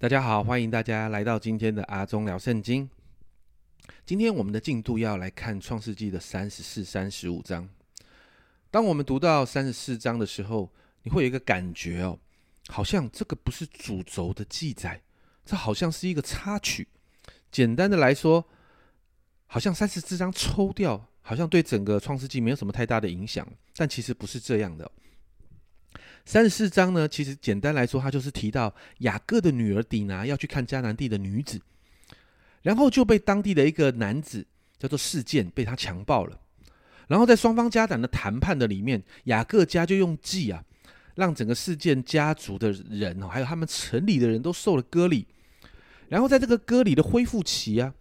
[0.00, 2.88] 大家好，欢迎大家来到今天的阿忠聊圣经。
[4.06, 7.68] 今天我们的进度要来看创世纪的三十四、三十五章。
[8.70, 12.18] 当我们读到三十四章的时候，你会有一个感觉哦，
[12.68, 15.02] 好像这个不是主轴的记载，
[15.44, 16.88] 这好像是一个插曲。
[17.52, 18.48] 简单的来说，
[19.48, 23.46] 好像三十四章抽掉，好像对整个创世纪没有什么太大的影响，
[23.76, 24.90] 但其实不是这样的。
[26.24, 31.60] 三十四章呢，其实简单来说，他就是提到雅各的女儿底拿要去看迦南地的女子，
[32.62, 34.46] 然后就被当地的一个男子
[34.78, 36.38] 叫做事件被他强暴了。
[37.08, 40.62] 然后在双方家长的谈判的里面，雅各家就用计啊，
[41.16, 45.26] 让整个事件家族的人哦，还有他们城里的人都受了割礼。
[46.08, 47.92] 然后在这个割礼的恢复期啊。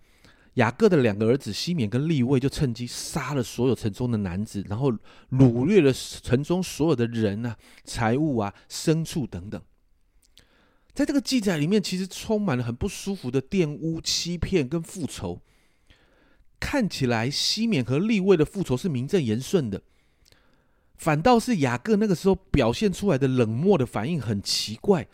[0.59, 4.91] 雅各的两个儿子西缅跟利位就趁机杀了所有城中的男子，然后
[5.31, 9.61] 掳掠了城中所有的人啊、财物啊、牲畜等等。
[10.93, 15.41] 在这个记载里面，其实充满了很不舒服的玷污、欺骗跟复仇。
[16.59, 19.81] 看起来西缅和利位的复仇是名正言顺的，
[20.97, 25.07] 反倒是雅各那个时候表现出来的冷漠的反应很奇怪。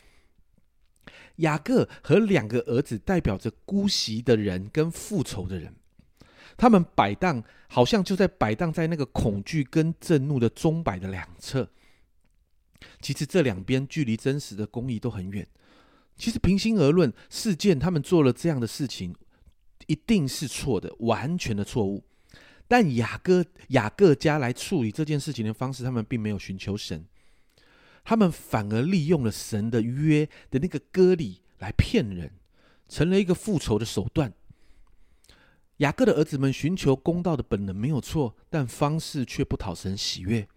[1.37, 5.73] 雅各和两个儿子代表着姑息的人跟复仇的人，
[6.55, 11.69] 他们摆荡，好像就在摆荡在那个恐惧跟震怒的钟摆的两侧。
[13.01, 15.47] 其实这两边距离真实的公义都很远。
[16.15, 19.13] 其实平心而论，事件他们做了这样的事情，
[19.87, 22.03] 一定是错的，完全的错误。
[22.67, 27.05] 但雅各雅各家来处理这件事情的方式，他们并没有寻求神。
[28.05, 32.31] 他们反而利用了神的约的那个割礼来骗人，
[32.87, 34.31] 成了一个复仇的手段。
[35.77, 40.47] 雅各的儿子们寻求公道的本能没有错，但方式却不讨神喜悦。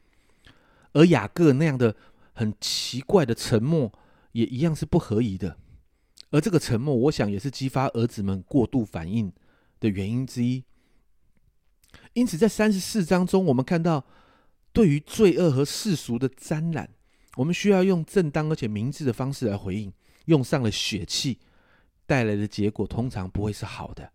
[0.92, 1.96] 而雅各那样的
[2.34, 3.92] 很奇怪的沉默，
[4.32, 5.56] 也一样是不合宜的。
[6.30, 9.32] 而这个沉默，我想也是激发儿子们过度反应
[9.80, 10.62] 的原因之一。
[12.12, 14.04] 因此，在三十四章中，我们看到
[14.72, 16.91] 对于罪恶和世俗的沾染。
[17.37, 19.93] 我们需要用正当而且明智的方式来回应，
[20.25, 21.39] 用上了血气
[22.06, 24.11] 带来的结果通常不会是好的。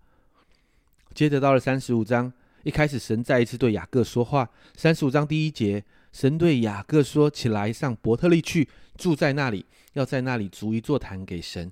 [1.14, 4.50] 接着到了三十五章，一开始神再一次对雅各说话。
[4.76, 11.72] 三十五章第一节，神对雅各说：“起来，上伯特利去，住在那里，要在那里筑一座坛给神，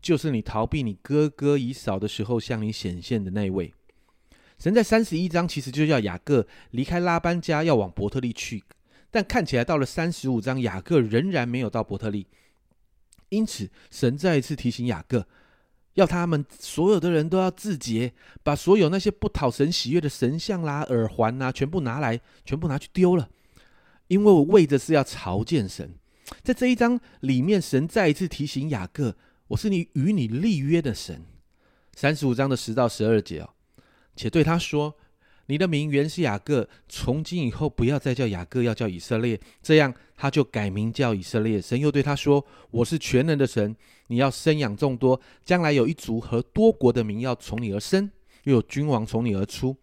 [0.00, 3.72] 就是你逃避你哥哥以扫的时候向你显现的那位。”
[4.58, 8.64] 神在三十一章其实就叫雅各离开拉班家，要往伯特利去。
[9.10, 12.26] 但看起来到了三十五章，雅各仍然没有到伯特利，
[13.30, 15.26] 因此神再一次提醒雅各，
[15.94, 23.30] 要他们所有的人都要自洁，把所有那些不讨神喜悦的神像啦、耳环呐，全部拿来，全部拿去丢了，
[24.08, 25.94] 因为我为的是要朝见神。
[26.42, 29.16] 在这一章里面，神再一次提醒雅各，
[29.48, 31.24] 我是你与你立约的神。
[31.94, 33.50] 三十五章的十到十二节哦，
[34.14, 34.94] 且对他说。
[35.50, 39.40] 你的名原是雅各，从今以后不要再叫雅各，要叫以色列。
[39.62, 41.58] 这样他就改名叫以色列。
[41.58, 43.74] 神又对他说：“我是全能的神，
[44.08, 48.10] 你要生养众多，将来有一族和多国的名要从你而生，
[48.42, 49.74] 又有君王从你而出。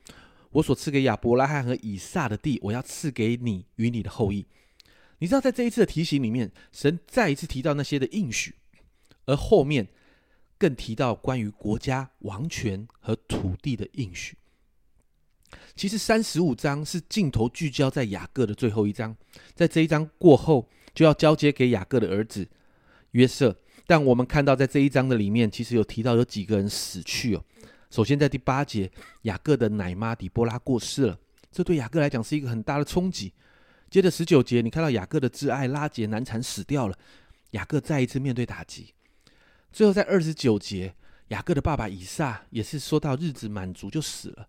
[0.52, 4.46] 我所赐给亚伯拉罕和以撒的地，我要赐给你与你的后裔。”
[5.18, 8.53] 你知道，在这一次的提醒里面，神再一次提到那些的应许，
[9.26, 9.88] 而后面
[10.59, 14.38] 更提到关于国家、王权和土地的应许。
[15.76, 19.16] 其实三十五章是镜头聚焦在雅各的最后一章，
[19.54, 22.48] 在这一章过后就要交接给雅各的儿子
[23.12, 23.56] 约瑟。
[23.88, 27.44] 但我们看到在这一章的里面，其实有提到有几个人死去哦。
[27.92, 28.92] 首先在第八节，
[29.24, 31.20] 雅各的奶妈底波拉过世了，
[31.52, 33.32] 这对雅各来讲是一个很大的冲击。
[33.90, 36.98] 接着十九节，你看到雅各的挚爱拉杰难产死掉了，
[37.52, 38.94] 雅各再一次面对打击。
[39.72, 40.96] 最后在二十九节，
[41.28, 44.48] 雅各的爸爸以撒也是说到日子满足就死了。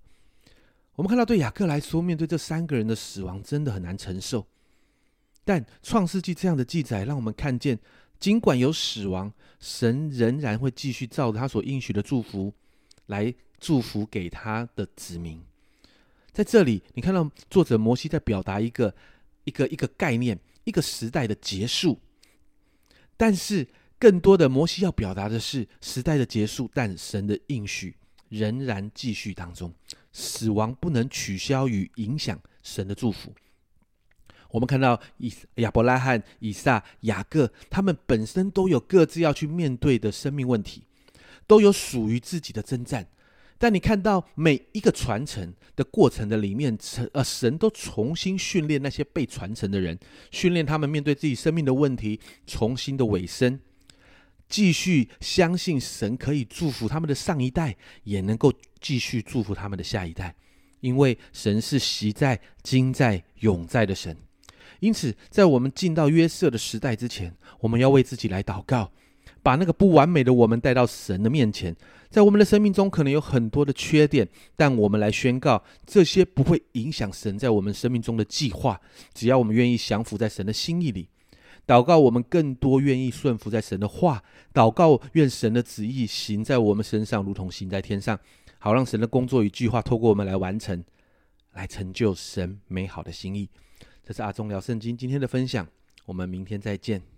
[0.96, 4.46] 我们看到，对雅各来说，面对这三个人的死亡，真的很难承受。
[5.44, 7.78] 但创世纪这样的记载，让我们看见，
[8.18, 9.30] 尽管有死亡，
[9.60, 12.52] 神仍然会继续照着他所应许的祝福，
[13.06, 15.40] 来祝福给他的子民。
[16.32, 18.94] 在这里，你看到作者摩西在表达一个
[19.44, 22.00] 一个一个概念，一个时代的结束。
[23.18, 23.68] 但是，
[23.98, 27.94] 更多的摩西要表达的是时代的结束，但神的应许
[28.28, 29.72] 仍然继续当中。
[30.12, 33.34] 死亡不能取消与影响神的祝福。
[34.50, 40.84] 我们看到以亚伯拉罕、以撒、雅各，他们本身都有各自要去面对的生命问题，
[41.46, 43.08] 都有属于自己的征战。
[43.58, 49.98] 但你看到每一个传承的过程的里面，神呃神都重新训练那些被传承的人，
[50.30, 53.60] 训练他们面对自己生命的问题，重新的尾声。
[54.48, 60.34] 继续相信神可以祝福他们的上一代，也能够继续祝福他们的下一代，
[60.80, 64.16] 因为神是习在、今在、永在的神。
[64.80, 68.92] 因此，在我们进到约瑟的时代之前，我们要为自己来祷告，
[69.42, 71.74] 把那个不完美的我们带到神的面前。
[72.08, 78.80] 在我们的生命中，可能有很多的缺点，但我们来宣告，这些不会影响神在我们生命中的计划。
[79.12, 81.08] 只要我们愿意降服在神的心意里，
[81.66, 84.22] 祷告，我们更多愿意顺服在神的话，
[84.54, 88.18] 祷告，愿神的旨意行在我们身上，如同行在天上，
[88.58, 90.84] 好让神的工作与计划透过我们来完成，
[91.54, 93.48] 来成就神美好的心意。
[94.04, 95.66] 这是阿忠聊圣经今天的分享，
[96.04, 97.15] 我们明天再见。